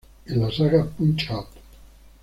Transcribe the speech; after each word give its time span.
En 0.25 0.39
la 0.41 0.49
saga 0.51 0.83
"Punch-Out!! 0.97 1.59